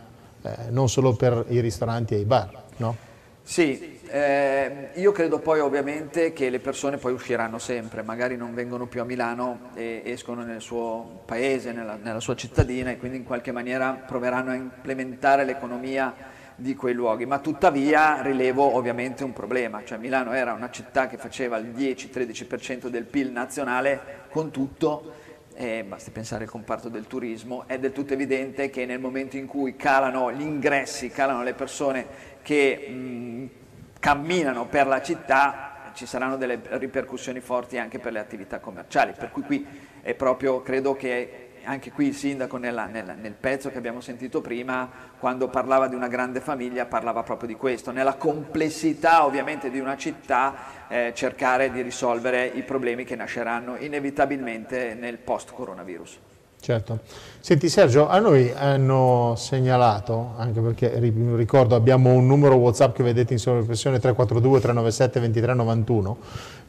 eh, 0.43 0.55
non 0.69 0.89
solo 0.89 1.13
per 1.13 1.45
i 1.49 1.59
ristoranti 1.61 2.15
e 2.15 2.19
i 2.19 2.25
bar. 2.25 2.63
No? 2.77 2.95
Sì, 3.43 3.92
eh, 4.07 4.89
io 4.95 5.12
credo 5.12 5.39
poi 5.39 5.60
ovviamente 5.60 6.33
che 6.33 6.50
le 6.50 6.60
persone 6.60 6.98
poi 6.98 7.13
usciranno 7.13 7.57
sempre, 7.57 8.03
magari 8.03 8.36
non 8.36 8.53
vengono 8.53 8.86
più 8.86 9.01
a 9.01 9.05
Milano 9.05 9.72
e 9.74 10.01
escono 10.05 10.43
nel 10.43 10.62
suo 10.62 11.22
paese, 11.25 11.72
nella, 11.72 11.98
nella 12.01 12.19
sua 12.19 12.36
cittadina 12.36 12.91
e 12.91 12.98
quindi 12.98 13.17
in 13.17 13.24
qualche 13.24 13.51
maniera 13.51 13.91
proveranno 13.93 14.51
a 14.51 14.55
implementare 14.55 15.45
l'economia 15.45 16.13
di 16.55 16.75
quei 16.75 16.93
luoghi, 16.93 17.25
ma 17.25 17.39
tuttavia 17.39 18.22
rilevo 18.22 18.75
ovviamente 18.75 19.24
un 19.24 19.33
problema, 19.33 19.83
cioè 19.83 19.98
Milano 19.98 20.33
era 20.33 20.53
una 20.53 20.69
città 20.69 21.07
che 21.07 21.17
faceva 21.17 21.57
il 21.57 21.67
10-13% 21.67 22.88
del 22.88 23.05
PIL 23.05 23.31
nazionale, 23.31 24.27
con 24.29 24.51
tutto, 24.51 25.13
eh, 25.55 25.83
basti 25.88 26.12
pensare 26.12 26.43
al 26.43 26.50
comparto 26.50 26.89
del 26.89 27.07
turismo, 27.07 27.63
è 27.67 27.79
del 27.79 27.91
tutto 27.91 28.13
evidente 28.13 28.69
che 28.69 28.86
nel 28.86 29.00
momento 29.00 29.38
in 29.38 29.48
cui 29.48 29.75
calano 29.75 30.31
gli 30.31 30.41
ingressi, 30.41 31.10
calano 31.10 31.41
le 31.41 31.53
persone 31.53 32.05
che 32.41 32.88
mh, 32.88 33.62
camminano 34.03 34.65
per 34.65 34.86
la 34.86 35.01
città 35.01 35.91
ci 35.93 36.05
saranno 36.05 36.36
delle 36.36 36.60
ripercussioni 36.72 37.39
forti 37.39 37.77
anche 37.77 38.00
per 38.00 38.12
le 38.12 38.19
attività 38.19 38.60
commerciali, 38.60 39.13
per 39.17 39.31
cui 39.31 39.43
qui 39.43 39.65
è 40.01 40.13
proprio, 40.13 40.62
credo 40.62 40.93
che 40.93 41.51
anche 41.63 41.89
qui 41.93 42.07
il 42.07 42.13
sindaco 42.13 42.57
nella, 42.57 42.88
nella, 42.88 43.13
nel 43.13 43.31
pezzo 43.31 43.69
che 43.69 43.77
abbiamo 43.77 44.01
sentito 44.01 44.41
prima, 44.41 44.89
quando 45.17 45.48
parlava 45.48 45.88
di 45.88 45.95
una 45.95 46.10
grande 46.10 46.41
famiglia, 46.41 46.86
parlava 46.86 47.24
proprio 47.24 47.48
di 47.48 47.55
questo, 47.55 47.91
nella 47.91 48.15
complessità 48.15 49.24
ovviamente 49.24 49.69
di 49.69 49.79
una 49.79 49.95
città, 49.95 50.53
eh, 50.89 51.13
cercare 51.15 51.72
di 51.72 51.81
risolvere 51.81 52.45
i 52.45 52.63
problemi 52.63 53.05
che 53.05 53.15
nasceranno 53.15 53.77
inevitabilmente 53.77 54.95
nel 54.95 55.17
post-coronavirus. 55.17 56.19
Certo. 56.63 57.00
Senti 57.41 57.67
Sergio, 57.67 58.08
a 58.08 58.20
noi 58.20 58.50
hanno 58.55 59.34
segnalato, 59.36 60.32
anche 60.38 60.62
perché 60.62 60.98
ricordo 60.98 61.75
abbiamo 61.75 62.13
un 62.13 62.25
numero 62.25 62.55
WhatsApp 62.55 62.96
che 62.96 63.03
vedete 63.03 63.34
in 63.34 63.39
sovraimpressione 63.39 64.00
342 64.00 64.62
397 64.62 65.20
2391 65.20 66.17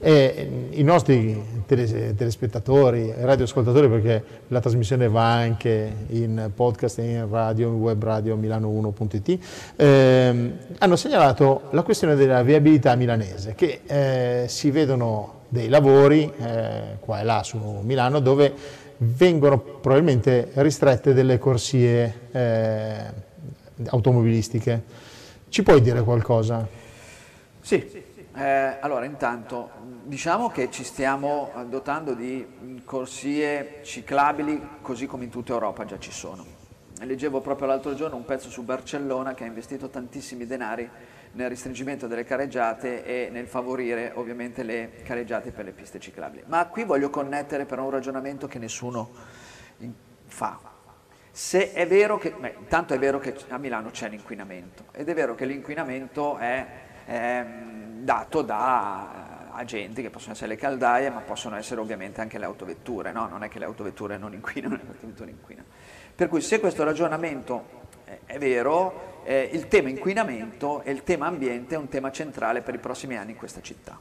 e 0.01 0.69
i 0.71 0.83
nostri 0.83 1.63
telespettatori 1.65 3.15
radioascoltatori, 3.17 3.89
perché 3.89 4.25
la 4.49 4.59
trasmissione 4.59 5.09
va 5.09 5.33
anche 5.33 5.95
in 6.09 6.51
podcast 6.53 6.99
in 6.99 7.29
radio, 7.31 7.69
in 7.69 7.75
web 7.75 8.03
radio 8.03 8.37
milano1.it, 8.37 9.39
ehm, 9.77 10.53
hanno 10.79 10.97
segnalato 10.97 11.69
la 11.71 11.83
questione 11.83 12.17
della 12.17 12.43
viabilità 12.43 12.97
milanese, 12.97 13.55
che 13.55 13.83
eh, 13.87 14.47
si 14.49 14.73
vedono 14.73 15.43
dei 15.55 15.69
lavori 15.69 16.29
eh, 16.37 16.97
qua 16.99 17.21
e 17.21 17.23
là 17.23 17.45
su 17.45 17.57
Milano 17.85 18.19
dove 18.19 18.53
vengono 18.99 19.59
probabilmente 19.59 20.51
ristrette 20.55 21.13
delle 21.13 21.39
corsie 21.39 22.29
eh, 22.31 23.13
automobilistiche. 23.87 24.83
Ci 25.49 25.63
puoi 25.63 25.81
dire 25.81 26.03
qualcosa? 26.03 26.67
Sì, 27.61 28.03
eh, 28.37 28.77
allora 28.81 29.05
intanto 29.05 29.71
diciamo 30.05 30.51
che 30.51 30.71
ci 30.71 30.85
stiamo 30.85 31.53
dotando 31.69 32.15
di 32.15 32.83
corsie 32.85 33.81
ciclabili 33.83 34.61
così 34.83 35.07
come 35.07 35.25
in 35.25 35.31
tutta 35.31 35.53
Europa 35.53 35.85
già 35.85 35.99
ci 35.99 36.11
sono. 36.11 36.45
Leggevo 37.01 37.41
proprio 37.41 37.67
l'altro 37.67 37.95
giorno 37.95 38.17
un 38.17 38.25
pezzo 38.25 38.51
su 38.51 38.63
Barcellona 38.63 39.35
che 39.35 39.45
ha 39.45 39.47
investito 39.47 39.89
tantissimi 39.89 40.47
denari 40.47 40.89
nel 41.35 41.49
restringimento 41.49 42.07
delle 42.07 42.25
careggiate 42.25 43.05
e 43.05 43.29
nel 43.31 43.47
favorire 43.47 44.13
ovviamente 44.15 44.63
le 44.63 45.03
careggiate 45.05 45.51
per 45.51 45.65
le 45.65 45.73
piste 45.73 46.01
ciclabili. 46.01 46.45
Ma 46.47 46.67
qui 46.67 46.85
voglio 46.85 47.11
connettere 47.11 47.65
però 47.65 47.85
un 47.85 47.91
ragionamento 47.91 48.47
che 48.47 48.59
nessuno 48.59 49.11
fa. 50.27 50.59
Se 51.31 51.73
è 51.73 51.87
vero 51.87 52.17
che, 52.17 52.31
beh, 52.31 52.55
intanto 52.61 52.95
è 52.95 52.99
vero 52.99 53.19
che 53.19 53.35
a 53.49 53.59
Milano 53.59 53.91
c'è 53.91 54.09
l'inquinamento 54.09 54.85
ed 54.93 55.09
è 55.09 55.15
vero 55.15 55.35
che 55.35 55.45
l'inquinamento 55.45 56.37
è, 56.37 56.67
è 57.05 57.45
dato 57.99 58.43
da 58.43 59.51
eh, 59.51 59.61
agenti 59.61 60.01
che 60.01 60.11
possono 60.11 60.35
essere 60.35 60.49
le 60.49 60.57
caldaie 60.57 61.11
ma 61.11 61.21
possono 61.21 61.57
essere 61.57 61.81
ovviamente 61.81 62.21
anche 62.21 62.39
le 62.39 62.45
autovetture, 62.45 63.11
no? 63.11 63.27
non 63.27 63.43
è 63.43 63.49
che 63.49 63.59
le 63.59 63.65
autovetture 63.65 64.17
non 64.17 64.33
inquinano, 64.33 64.77
le 64.77 64.83
autovetture 64.89 65.31
inquinano. 65.31 65.67
Per 66.15 66.29
cui 66.29 66.41
se 66.41 66.61
questo 66.61 66.85
ragionamento 66.85 67.83
è 68.27 68.39
vero, 68.39 69.23
eh, 69.25 69.49
il 69.53 69.69
tema 69.69 69.89
inquinamento 69.89 70.83
e 70.83 70.91
il 70.91 71.03
tema 71.03 71.27
ambiente 71.27 71.75
è 71.75 71.79
un 71.79 71.89
tema 71.89 72.11
centrale 72.11 72.61
per 72.63 72.75
i 72.75 72.79
prossimi 72.79 73.17
anni 73.17 73.33
in 73.33 73.37
questa 73.37 73.61
città. 73.61 73.99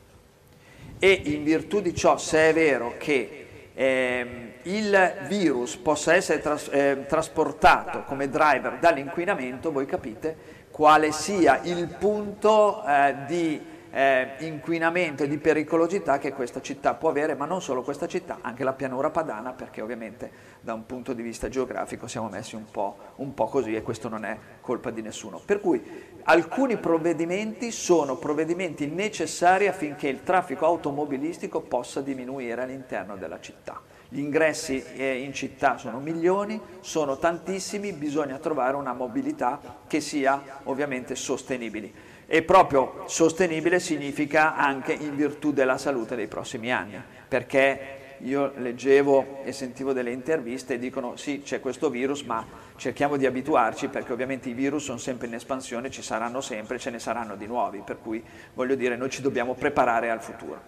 E 1.00 1.22
in 1.26 1.44
virtù 1.44 1.82
di 1.82 1.94
ciò, 1.96 2.18
se 2.18 2.50
è 2.50 2.54
vero 2.54 2.96
che 2.98 3.48
eh, 3.74 4.54
il 4.64 5.14
virus 5.28 5.76
possa 5.78 6.14
essere 6.14 6.40
tras- 6.40 6.70
eh, 6.72 7.06
trasportato 7.08 8.04
come 8.04 8.30
driver 8.30 8.78
dall'inquinamento, 8.80 9.72
voi 9.72 9.86
capite 9.86 10.62
quale 10.72 11.12
sia 11.12 11.60
il 11.64 11.88
punto 12.00 12.84
eh, 12.86 13.16
di 13.28 13.62
eh, 13.96 14.34
inquinamento 14.40 15.24
e 15.24 15.28
di 15.28 15.38
pericolosità 15.38 16.18
che 16.18 16.34
questa 16.34 16.62
città 16.62 16.96
può 16.96 17.10
avere, 17.10 17.36
ma 17.36 17.46
non 17.46 17.62
solo 17.62 17.84
questa 17.84 18.08
città, 18.08 18.40
anche 18.42 18.64
la 18.64 18.74
pianura 18.74 19.12
padana, 19.12 19.54
perché 19.54 19.82
ovviamente 19.82 20.32
da 20.62 20.74
un 20.74 20.88
punto 20.88 21.14
di 21.14 21.22
vista 21.22 21.48
geografico 21.48 22.08
siamo 22.08 22.28
messi 22.28 22.56
un 22.56 22.66
po', 22.72 22.98
un 23.18 23.36
po 23.36 23.46
così 23.46 23.76
e 23.76 23.84
questo 23.84 24.10
non 24.10 24.26
è 24.26 24.36
colpa 24.62 24.90
di 24.90 25.04
nessuno. 25.04 25.40
Per 25.46 25.62
cui 25.62 25.82
alcuni 26.24 26.78
provvedimenti 26.78 27.72
sono 27.72 28.16
provvedimenti 28.16 28.88
necessari 28.88 29.68
affinché 29.68 30.08
il 30.08 30.24
traffico 30.24 30.66
automobilistico 30.66 31.62
possa 31.62 32.02
diminuire 32.02 32.64
all'interno 32.64 33.16
della 33.16 33.40
città. 33.40 33.80
Gli 34.10 34.20
ingressi 34.20 34.84
eh, 34.96 35.20
in 35.22 35.34
città 35.34 35.78
sono 35.78 36.00
milioni, 36.00 36.60
sono 36.82 37.18
tantissimi, 37.18 37.94
bisogna 37.94 38.38
trovare 38.38 38.76
una 38.76 38.94
mobilità 38.94 39.60
che 39.88 40.02
sia 40.02 40.42
ovviamente 40.64 41.16
sostenibile 41.16 42.14
e 42.34 42.42
proprio 42.42 43.04
sostenibile 43.06 43.80
significa 43.80 44.56
anche 44.56 44.92
in 44.92 45.16
virtù 45.16 45.54
della 45.54 45.78
salute 45.78 46.16
dei 46.16 46.26
prossimi 46.26 46.74
anni, 46.74 47.00
perché 47.28 48.16
io 48.22 48.54
leggevo 48.58 49.42
e 49.44 49.52
sentivo 49.52 49.94
delle 49.94 50.10
interviste 50.10 50.74
e 50.74 50.80
dicono 50.80 51.16
sì 51.16 51.44
c'è 51.44 51.60
questo 51.60 51.92
virus 51.92 52.24
ma 52.24 52.44
cerchiamo 52.76 53.18
di 53.18 53.28
abituarci 53.28 53.88
perché 53.88 54.14
ovviamente 54.14 54.50
i 54.50 54.54
virus 54.54 54.86
sono 54.86 54.98
sempre 54.98 55.28
in 55.28 55.36
espansione, 55.36 55.92
ci 55.92 56.02
saranno 56.02 56.42
sempre, 56.42 56.80
ce 56.80 56.90
ne 56.90 56.98
saranno 56.98 57.36
di 57.36 57.46
nuovi, 57.46 57.84
per 57.86 58.00
cui 58.02 58.24
voglio 58.56 58.74
dire 58.74 58.96
noi 58.96 59.12
ci 59.12 59.22
dobbiamo 59.22 59.54
preparare 59.54 60.10
al 60.10 60.20
futuro. 60.24 60.60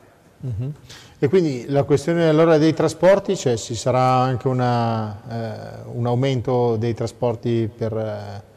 Uh-huh. 0.41 0.71
E 1.17 1.27
quindi 1.27 1.65
la 1.67 1.81
questione 1.81 2.27
allora 2.27 2.59
dei 2.59 2.75
trasporti, 2.75 3.35
cioè 3.35 3.57
ci 3.57 3.73
sarà 3.73 4.17
anche 4.17 4.47
una, 4.47 5.19
eh, 5.27 5.89
un 5.93 6.05
aumento 6.05 6.75
dei 6.75 6.93
trasporti 6.93 7.67
per... 7.75 7.97
Eh, 7.97 8.53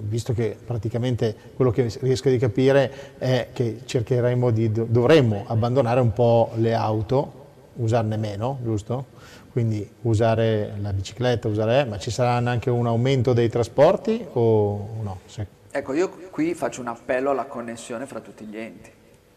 visto 0.00 0.32
che 0.32 0.56
praticamente 0.64 1.34
quello 1.54 1.70
che 1.70 1.92
riesco 2.00 2.28
di 2.28 2.38
capire 2.38 3.16
è 3.18 3.48
che 3.52 3.80
cercheremo 3.84 4.50
di, 4.50 4.70
dovremmo 4.70 5.44
abbandonare 5.46 6.00
un 6.00 6.12
po' 6.12 6.50
le 6.56 6.74
auto, 6.74 7.46
usarne 7.74 8.16
meno, 8.16 8.58
giusto? 8.62 9.16
Quindi 9.52 9.88
usare 10.02 10.74
la 10.80 10.92
bicicletta, 10.92 11.48
usare, 11.48 11.84
ma 11.84 11.98
ci 11.98 12.10
sarà 12.10 12.36
anche 12.36 12.70
un 12.70 12.86
aumento 12.86 13.32
dei 13.32 13.48
trasporti 13.48 14.24
o 14.32 15.00
no? 15.02 15.20
Se... 15.26 15.46
Ecco, 15.70 15.92
io 15.92 16.10
qui 16.30 16.54
faccio 16.54 16.80
un 16.80 16.88
appello 16.88 17.30
alla 17.30 17.46
connessione 17.46 18.06
fra 18.06 18.20
tutti 18.20 18.44
gli 18.44 18.56
enti, 18.56 18.90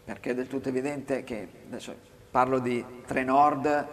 perché 0.04 0.30
è 0.30 0.34
del 0.34 0.48
tutto 0.48 0.68
evidente 0.68 1.24
che, 1.24 1.48
adesso 1.68 1.94
parlo 2.30 2.58
di 2.58 2.84
Trenord 3.06 3.86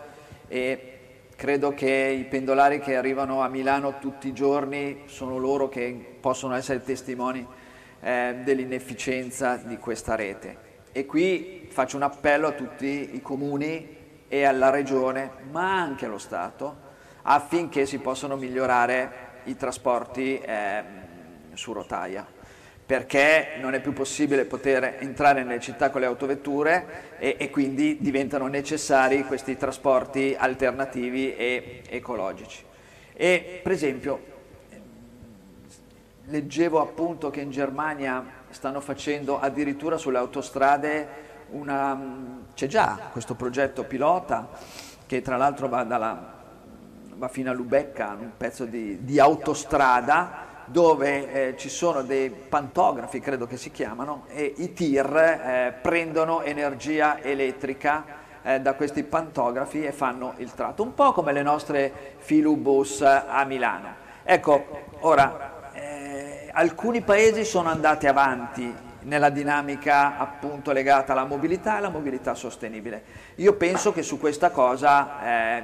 e 0.47 0.98
Credo 1.39 1.73
che 1.73 1.89
i 2.19 2.25
pendolari 2.25 2.81
che 2.81 2.97
arrivano 2.97 3.41
a 3.41 3.47
Milano 3.47 3.97
tutti 3.97 4.27
i 4.27 4.33
giorni 4.33 5.03
sono 5.05 5.37
loro 5.37 5.69
che 5.69 6.17
possono 6.19 6.53
essere 6.53 6.83
testimoni 6.83 7.47
eh, 8.01 8.39
dell'inefficienza 8.43 9.55
di 9.55 9.77
questa 9.77 10.15
rete. 10.15 10.57
E 10.91 11.05
qui 11.05 11.69
faccio 11.71 11.95
un 11.95 12.01
appello 12.01 12.47
a 12.47 12.51
tutti 12.51 13.11
i 13.13 13.21
comuni 13.21 13.87
e 14.27 14.43
alla 14.43 14.69
regione, 14.69 15.31
ma 15.49 15.79
anche 15.79 16.07
allo 16.07 16.17
Stato, 16.17 16.75
affinché 17.21 17.85
si 17.85 17.99
possano 17.99 18.35
migliorare 18.35 19.11
i 19.45 19.55
trasporti 19.55 20.37
eh, 20.39 20.83
su 21.53 21.71
rotaia 21.71 22.38
perché 22.89 23.49
non 23.61 23.75
è 23.75 23.81
più 23.81 23.93
possibile 23.93 24.45
poter 24.45 24.95
entrare 24.97 25.43
nelle 25.43 25.59
città 25.59 25.91
con 25.91 26.01
le 26.01 26.07
autovetture 26.07 27.17
e, 27.19 27.35
e 27.37 27.51
quindi 27.51 27.99
diventano 27.99 28.47
necessari 28.47 29.25
questi 29.25 29.55
trasporti 29.55 30.35
alternativi 30.35 31.35
e 31.35 31.83
ecologici. 31.87 32.63
E 33.13 33.59
per 33.61 33.73
esempio 33.73 34.23
leggevo 36.25 36.81
appunto 36.81 37.29
che 37.29 37.41
in 37.41 37.51
Germania 37.51 38.25
stanno 38.49 38.81
facendo 38.81 39.39
addirittura 39.39 39.97
sulle 39.97 40.17
autostrade 40.17 41.07
una... 41.49 42.41
c'è 42.55 42.65
già 42.65 43.09
questo 43.11 43.35
progetto 43.35 43.83
pilota 43.83 44.49
che 45.05 45.21
tra 45.21 45.37
l'altro 45.37 45.67
va, 45.67 45.83
dalla, 45.83 46.33
va 47.13 47.27
fino 47.27 47.51
a 47.51 47.53
Lubecca, 47.53 48.17
un 48.19 48.31
pezzo 48.35 48.65
di, 48.65 49.05
di 49.05 49.19
autostrada 49.19 50.47
dove 50.71 51.31
eh, 51.31 51.57
ci 51.57 51.69
sono 51.69 52.03
dei 52.03 52.29
pantografi, 52.29 53.19
credo 53.19 53.47
che 53.47 53.57
si 53.57 53.71
chiamano, 53.71 54.25
e 54.27 54.53
i 54.57 54.73
tir 54.73 55.15
eh, 55.15 55.73
prendono 55.81 56.41
energia 56.43 57.21
elettrica 57.21 58.05
eh, 58.43 58.61
da 58.61 58.75
questi 58.75 59.03
pantografi 59.03 59.83
e 59.83 59.91
fanno 59.91 60.33
il 60.37 60.53
tratto, 60.53 60.83
un 60.83 60.93
po' 60.93 61.11
come 61.11 61.33
le 61.33 61.41
nostre 61.41 62.15
filubus 62.17 63.01
a 63.01 63.43
Milano. 63.45 63.95
Ecco, 64.23 64.65
ora, 64.99 65.71
eh, 65.73 66.49
alcuni 66.53 67.01
paesi 67.01 67.43
sono 67.43 67.69
andati 67.69 68.05
avanti 68.05 68.87
nella 69.01 69.29
dinamica 69.29 70.17
appunto 70.17 70.71
legata 70.71 71.13
alla 71.13 71.25
mobilità 71.25 71.75
e 71.75 71.77
alla 71.77 71.89
mobilità 71.89 72.35
sostenibile. 72.35 73.03
Io 73.35 73.53
penso 73.53 73.91
che 73.91 74.03
su 74.03 74.19
questa 74.19 74.51
cosa 74.51 75.23
eh, 75.23 75.63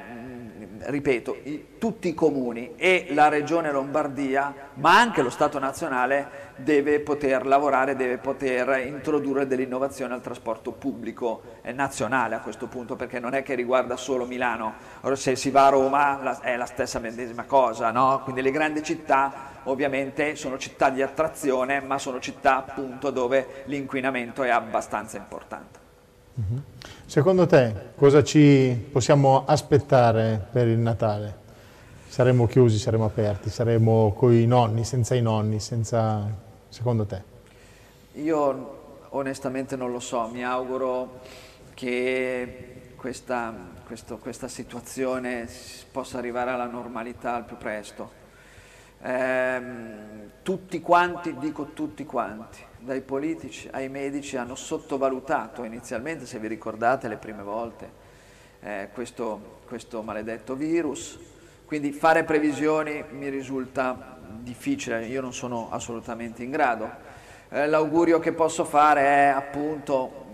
ripeto, 0.86 1.38
i, 1.44 1.66
tutti 1.78 2.08
i 2.10 2.14
comuni 2.14 2.74
e 2.76 3.08
la 3.10 3.28
regione 3.28 3.72
Lombardia, 3.72 4.54
ma 4.76 5.00
anche 5.00 5.22
lo 5.22 5.30
Stato 5.30 5.60
nazionale, 5.60 6.54
deve 6.58 7.00
poter 7.00 7.46
lavorare, 7.46 7.96
deve 7.96 8.18
poter 8.18 8.86
introdurre 8.86 9.48
dell'innovazione 9.48 10.14
al 10.14 10.22
trasporto 10.22 10.72
pubblico 10.72 11.42
nazionale 11.74 12.36
a 12.36 12.40
questo 12.40 12.68
punto, 12.68 12.96
perché 12.96 13.20
non 13.20 13.34
è 13.34 13.44
che 13.44 13.56
riguarda 13.56 13.98
solo 13.98 14.26
Milano, 14.26 14.74
se 15.14 15.36
si 15.36 15.50
va 15.50 15.68
a 15.68 15.70
Roma 15.70 16.20
la, 16.22 16.40
è 16.42 16.56
la 16.56 16.66
stessa 16.66 17.00
medesima 17.00 17.44
cosa, 17.44 17.92
no? 17.92 18.22
quindi 18.24 18.42
le 18.42 18.52
grandi 18.52 18.84
città 18.84 19.54
ovviamente 19.64 20.36
sono 20.36 20.58
città 20.58 20.90
di 20.90 21.02
attrazione, 21.02 21.82
ma 21.82 21.98
sono 21.98 22.20
città 22.20 22.58
appunto 22.58 23.10
dove 23.10 23.64
l'inquinamento 23.66 24.44
è 24.44 24.50
abbastanza 24.50 25.18
importante. 25.18 25.85
Secondo 27.06 27.46
te 27.46 27.92
cosa 27.96 28.24
ci 28.24 28.88
possiamo 28.92 29.46
aspettare 29.46 30.46
per 30.52 30.68
il 30.68 30.78
Natale? 30.80 31.44
saremo 32.16 32.48
chiusi, 32.48 32.78
saremo 32.78 33.04
aperti, 33.04 33.50
saremo 33.50 34.14
con 34.14 34.32
i 34.32 34.46
nonni, 34.46 34.86
senza 34.86 35.16
i 35.16 35.22
nonni, 35.22 35.60
senza... 35.60 36.26
secondo 36.70 37.06
te? 37.06 37.22
Io 38.14 39.00
onestamente 39.10 39.76
non 39.76 39.92
lo 39.92 40.00
so, 40.00 40.30
mi 40.30 40.42
auguro 40.42 41.20
che 41.74 42.94
questa, 42.96 43.54
questo, 43.86 44.18
questa 44.18 44.48
situazione 44.48 45.46
possa 45.92 46.18
arrivare 46.18 46.52
alla 46.52 46.68
normalità 46.68 47.36
al 47.36 47.44
più 47.44 47.58
presto. 47.58 48.24
Eh, 49.06 49.62
tutti 50.42 50.82
quanti, 50.82 51.38
dico 51.38 51.74
tutti 51.74 52.06
quanti, 52.06 52.58
dai 52.80 53.02
politici 53.02 53.70
ai 53.72 53.88
medici 53.88 54.36
hanno 54.36 54.56
sottovalutato 54.56 55.64
inizialmente, 55.64 56.26
se 56.26 56.40
vi 56.40 56.48
ricordate 56.48 57.08
le 57.08 57.18
prime 57.18 57.44
volte, 57.44 57.92
eh, 58.62 58.90
questo, 58.92 59.60
questo 59.68 60.02
maledetto 60.02 60.56
virus, 60.56 61.20
quindi 61.66 61.92
fare 61.92 62.24
previsioni 62.24 63.04
mi 63.12 63.30
risulta 63.30 64.18
difficile, 64.40 65.06
io 65.06 65.22
non 65.22 65.34
sono 65.34 65.70
assolutamente 65.70 66.42
in 66.42 66.50
grado. 66.50 66.90
Eh, 67.50 67.68
l'augurio 67.68 68.18
che 68.18 68.32
posso 68.32 68.66
fare 68.66 69.02
è 69.02 69.26
appunto, 69.26 70.26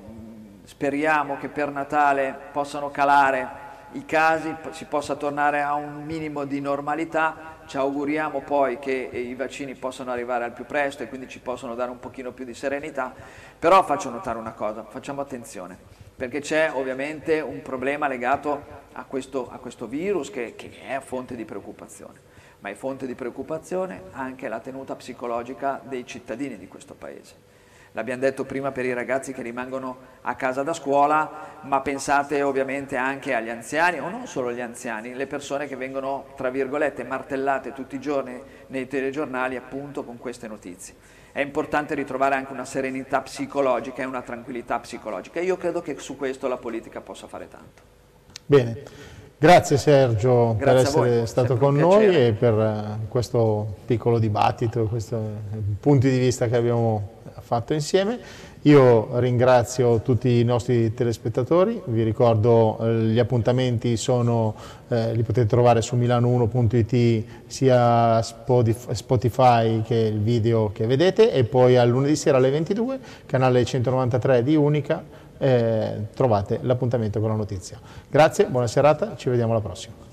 speriamo 0.64 1.38
che 1.38 1.50
per 1.50 1.72
Natale 1.72 2.38
possano 2.54 2.90
calare 2.90 3.50
i 3.94 4.06
casi, 4.06 4.56
si 4.70 4.86
possa 4.86 5.16
tornare 5.16 5.62
a 5.62 5.74
un 5.74 6.06
minimo 6.06 6.46
di 6.46 6.62
normalità, 6.62 7.60
ci 7.72 7.78
auguriamo 7.78 8.42
poi 8.42 8.80
che 8.80 8.92
i 8.92 9.34
vaccini 9.34 9.76
possano 9.76 10.12
arrivare 10.12 10.44
al 10.44 10.52
più 10.52 10.66
presto 10.66 11.04
e 11.04 11.08
quindi 11.08 11.30
ci 11.30 11.40
possano 11.40 11.74
dare 11.74 11.90
un 11.90 12.02
pochino 12.02 12.34
più 12.34 12.44
di 12.44 12.54
serenità, 12.54 13.16
però 13.58 13.82
faccio 13.84 14.10
notare 14.10 14.38
una 14.38 14.52
cosa, 14.52 14.84
facciamo 14.84 15.22
attenzione, 15.22 15.78
perché 16.14 16.42
c'è 16.42 16.70
ovviamente 16.74 17.40
un 17.40 17.62
problema 17.62 18.10
legato 18.10 18.62
a 18.92 19.06
questo, 19.06 19.50
a 19.50 19.58
questo 19.60 19.88
virus 19.88 20.30
che, 20.30 20.54
che 20.58 20.70
è 20.86 21.00
fonte 21.00 21.38
di 21.38 21.46
preoccupazione, 21.46 22.20
ma 22.60 22.68
è 22.68 22.74
fonte 22.74 23.08
di 23.08 23.16
preoccupazione 23.16 24.02
anche 24.12 24.50
la 24.50 24.60
tenuta 24.60 24.98
psicologica 24.98 25.80
dei 25.82 26.06
cittadini 26.06 26.58
di 26.58 26.68
questo 26.68 26.94
Paese. 26.94 27.51
L'abbiamo 27.94 28.22
detto 28.22 28.46
prima 28.46 28.72
per 28.72 28.86
i 28.86 28.94
ragazzi 28.94 29.34
che 29.34 29.42
rimangono 29.42 29.98
a 30.22 30.36
casa 30.36 30.64
da 30.64 30.72
scuola, 30.72 31.60
ma 31.64 31.82
pensate 31.82 32.42
ovviamente 32.42 32.96
anche 32.96 33.34
agli 33.34 33.50
anziani, 33.50 34.00
o 34.00 34.10
non 34.10 34.28
solo 34.28 34.48
agli 34.48 34.62
anziani, 34.62 35.14
le 35.14 35.28
persone 35.28 35.68
che 35.68 35.76
vengono, 35.76 36.28
tra 36.38 36.50
virgolette, 36.50 37.04
martellate 37.04 37.74
tutti 37.74 37.96
i 37.96 38.00
giorni 38.00 38.42
nei 38.68 38.88
telegiornali 38.88 39.58
appunto 39.58 40.06
con 40.06 40.18
queste 40.18 40.48
notizie. 40.48 40.94
È 41.34 41.42
importante 41.42 41.94
ritrovare 41.94 42.36
anche 42.36 42.54
una 42.54 42.66
serenità 42.66 43.22
psicologica 43.22 44.02
e 44.02 44.06
una 44.06 44.22
tranquillità 44.22 44.80
psicologica. 44.80 45.42
Io 45.42 45.58
credo 45.58 45.82
che 45.82 45.98
su 46.00 46.16
questo 46.16 46.48
la 46.48 46.58
politica 46.58 47.02
possa 47.02 47.28
fare 47.28 47.50
tanto. 47.50 47.82
Bene, 48.46 48.84
grazie 49.38 49.78
Sergio 49.78 50.56
Grazie 50.58 50.64
per 50.64 50.76
essere 50.76 51.26
stato 51.26 51.58
con 51.58 51.76
noi 51.76 52.28
e 52.28 52.34
per 52.34 52.54
eh, 52.54 53.08
questo 53.08 53.78
piccolo 53.86 54.20
dibattito, 54.20 54.86
questi 54.86 55.16
punti 55.80 56.10
di 56.10 56.20
vista 56.20 56.48
che 56.48 56.56
abbiamo 56.58 57.20
fatto 57.52 57.74
insieme. 57.74 58.18
Io 58.62 59.20
ringrazio 59.20 60.00
tutti 60.00 60.40
i 60.40 60.44
nostri 60.46 60.94
telespettatori, 60.94 61.82
vi 61.88 62.04
ricordo 62.04 62.78
eh, 62.80 62.94
gli 63.08 63.20
appuntamenti 63.20 63.98
sono, 63.98 64.56
eh, 64.88 65.14
li 65.14 65.24
potete 65.24 65.48
trovare 65.48 65.82
su 65.82 65.98
milano1.it 65.98 67.26
sia 67.48 68.22
Spotify 68.22 69.82
che 69.82 69.96
il 69.96 70.20
video 70.20 70.72
che 70.72 70.86
vedete 70.86 71.34
e 71.34 71.44
poi 71.44 71.76
al 71.76 71.90
lunedì 71.90 72.16
sera 72.16 72.38
alle 72.38 72.52
22, 72.52 73.00
canale 73.26 73.66
193 73.66 74.44
di 74.44 74.56
Unica, 74.56 75.04
eh, 75.38 76.06
trovate 76.14 76.60
l'appuntamento 76.62 77.20
con 77.20 77.30
la 77.30 77.36
notizia. 77.36 77.80
Grazie, 78.10 78.46
buona 78.46 78.68
serata, 78.68 79.16
ci 79.18 79.28
vediamo 79.28 79.52
alla 79.52 79.62
prossima. 79.62 80.11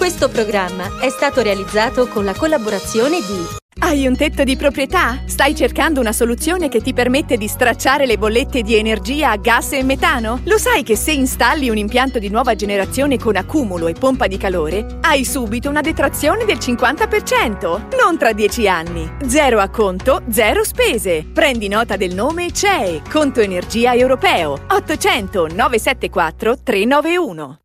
Questo 0.00 0.30
programma 0.30 0.98
è 0.98 1.10
stato 1.10 1.42
realizzato 1.42 2.08
con 2.08 2.24
la 2.24 2.34
collaborazione 2.34 3.18
di 3.18 3.58
hai 3.82 4.06
un 4.06 4.16
tetto 4.16 4.44
di 4.44 4.56
proprietà? 4.56 5.22
Stai 5.26 5.54
cercando 5.54 6.00
una 6.00 6.12
soluzione 6.12 6.68
che 6.68 6.80
ti 6.80 6.94
permette 6.94 7.36
di 7.36 7.46
stracciare 7.46 8.06
le 8.06 8.16
bollette 8.16 8.62
di 8.62 8.76
energia 8.76 9.30
a 9.30 9.36
gas 9.36 9.72
e 9.72 9.84
metano? 9.84 10.40
Lo 10.44 10.56
sai 10.58 10.82
che 10.82 10.96
se 10.96 11.12
installi 11.12 11.68
un 11.68 11.76
impianto 11.76 12.18
di 12.18 12.30
nuova 12.30 12.54
generazione 12.54 13.18
con 13.18 13.36
accumulo 13.36 13.88
e 13.88 13.92
pompa 13.92 14.26
di 14.26 14.38
calore, 14.38 14.98
hai 15.02 15.24
subito 15.24 15.68
una 15.68 15.82
detrazione 15.82 16.46
del 16.46 16.58
50%? 16.58 17.96
Non 18.02 18.16
tra 18.16 18.32
10 18.32 18.68
anni. 18.68 19.10
Zero 19.26 19.60
a 19.60 19.68
conto, 19.68 20.22
zero 20.30 20.64
spese. 20.64 21.26
Prendi 21.30 21.68
nota 21.68 21.96
del 21.96 22.14
nome 22.14 22.52
CEE, 22.52 23.02
Conto 23.10 23.40
Energia 23.40 23.94
Europeo. 23.94 24.60
800 24.68 25.46
974 25.46 26.58
391. 26.62 27.60